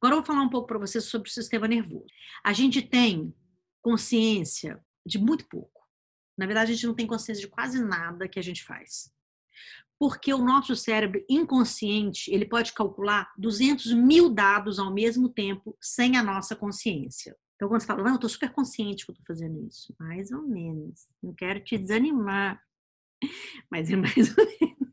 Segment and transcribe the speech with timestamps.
[0.00, 2.06] Agora eu vou falar um pouco para vocês sobre o sistema nervoso.
[2.44, 3.34] A gente tem
[3.82, 5.78] consciência de muito pouco.
[6.36, 9.10] Na verdade, a gente não tem consciência de quase nada que a gente faz.
[9.98, 16.16] Porque o nosso cérebro inconsciente, ele pode calcular 200 mil dados ao mesmo tempo sem
[16.16, 17.36] a nossa consciência.
[17.56, 19.92] Então, quando você fala, não, eu estou super consciente que eu estou fazendo isso.
[19.98, 21.08] Mais ou menos.
[21.20, 22.62] Não quero te desanimar.
[23.68, 24.87] Mas é mais ou menos.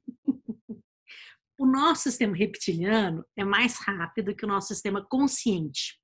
[1.58, 5.98] O nosso sistema reptiliano é mais rápido que o nosso sistema consciente.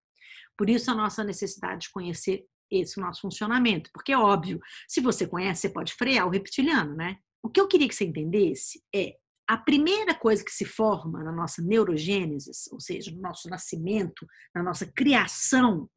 [0.57, 3.89] Por isso, a nossa necessidade de conhecer esse nosso funcionamento.
[3.93, 7.17] Porque é óbvio, se você conhece, você pode frear o reptiliano, né?
[7.43, 9.15] O que eu queria que você entendesse é
[9.47, 14.25] a primeira coisa que se forma na nossa neurogênese, ou seja, no nosso nascimento,
[14.55, 15.89] na nossa criação,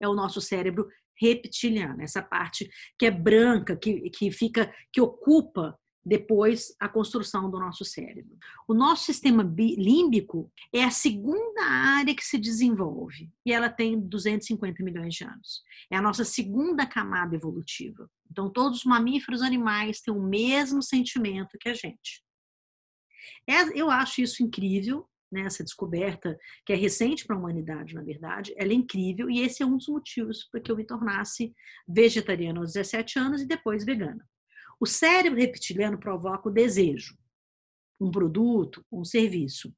[0.00, 0.88] é o nosso cérebro
[1.20, 7.58] reptiliano, essa parte que é branca, que, que fica, que ocupa depois a construção do
[7.58, 8.36] nosso cérebro.
[8.66, 14.82] O nosso sistema límbico é a segunda área que se desenvolve e ela tem 250
[14.82, 15.62] milhões de anos.
[15.90, 18.10] É a nossa segunda camada evolutiva.
[18.30, 22.24] Então, todos os mamíferos animais têm o mesmo sentimento que a gente.
[23.46, 28.02] É, eu acho isso incrível, né, essa descoberta que é recente para a humanidade, na
[28.02, 31.54] verdade, ela é incrível e esse é um dos motivos para que eu me tornasse
[31.88, 34.26] vegetariana aos 17 anos e depois vegana.
[34.82, 37.16] O cérebro reptiliano provoca o desejo,
[38.00, 39.72] um produto, um serviço.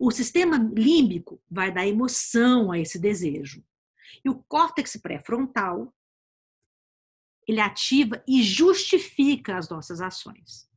[0.00, 3.64] O sistema límbico vai dar emoção a esse desejo.
[4.24, 5.94] E o córtex pré-frontal,
[7.46, 10.68] ele ativa e justifica as nossas ações.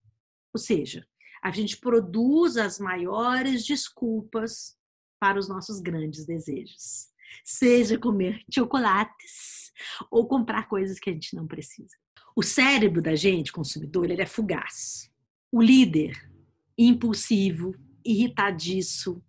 [0.54, 1.04] Ou seja,
[1.42, 4.78] a gente produz as maiores desculpas
[5.20, 7.10] para os nossos grandes desejos.
[7.44, 9.72] Seja comer chocolates
[10.12, 11.98] ou comprar coisas que a gente não precisa.
[12.36, 15.12] O cérebro da gente, consumidor, ele é fugaz.
[15.52, 16.32] O líder,
[16.78, 19.24] impulsivo, irritadiço,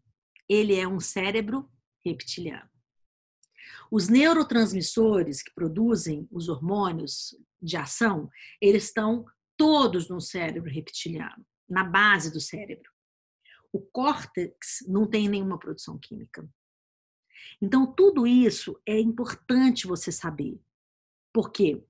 [0.48, 1.70] ele é um cérebro
[2.05, 2.69] reptiliano.
[3.91, 9.25] Os neurotransmissores que produzem os hormônios de ação, eles estão
[9.56, 12.91] todos no cérebro reptiliano, na base do cérebro.
[13.72, 16.48] O córtex não tem nenhuma produção química.
[17.60, 20.60] Então, tudo isso é importante você saber.
[21.32, 21.82] Porque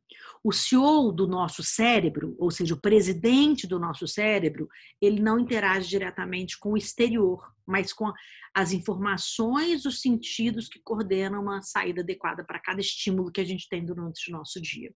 [0.45, 4.69] o CEO do nosso cérebro, ou seja, o presidente do nosso cérebro,
[5.01, 8.13] ele não interage diretamente com o exterior, mas com
[8.55, 13.69] as informações, os sentidos que coordenam uma saída adequada para cada estímulo que a gente
[13.69, 14.93] tem durante o nosso dia.